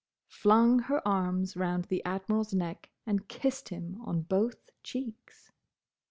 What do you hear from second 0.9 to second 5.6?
arms round the Admiral's neck and kissed him on both cheeks.